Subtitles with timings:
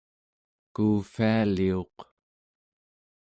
[0.73, 1.95] kuuvvialiuq